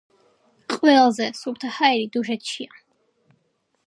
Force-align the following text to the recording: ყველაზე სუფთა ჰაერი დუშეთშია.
ყველაზე 0.75 1.27
სუფთა 1.41 1.69
ჰაერი 1.75 2.07
დუშეთშია. 2.17 2.75